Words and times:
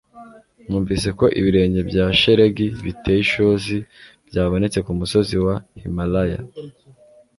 Numvise 0.67 1.07
ko 1.19 1.25
ibirenge 1.39 1.81
bya 1.89 2.05
shelegi 2.19 2.67
biteye 2.83 3.19
ishozi 3.25 3.77
byabonetse 4.27 4.79
kumusozi 4.85 5.35
wa 5.45 5.55
Himalaya 5.81 6.39